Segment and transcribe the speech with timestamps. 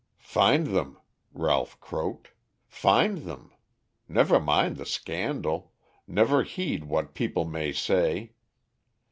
[0.17, 0.97] "Find them,"
[1.31, 2.29] Ralph croaked;
[2.65, 3.53] "find them.
[4.07, 5.73] Never mind the scandal,
[6.07, 8.33] never heed what people may say.